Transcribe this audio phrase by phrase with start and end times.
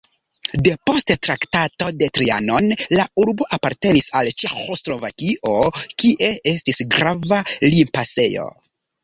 [0.67, 2.69] Depost Traktato de Trianon
[2.99, 5.55] la urbo apartenis al Ĉeĥoslovakio,
[6.05, 7.41] kie estis grava
[7.77, 8.49] limpasejo.